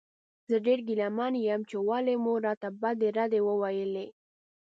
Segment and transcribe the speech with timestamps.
[0.49, 4.05] زه ډېر ګیله من یم چې ولې مو راته بدې ردې وویلې.